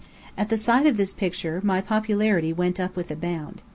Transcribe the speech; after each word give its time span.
At 0.35 0.49
sight 0.57 0.87
of 0.87 0.97
this 0.97 1.13
picture, 1.13 1.61
my 1.63 1.79
popularity 1.79 2.51
went 2.51 2.79
up 2.79 2.95
with 2.95 3.11
a 3.11 3.15
bound. 3.15 3.61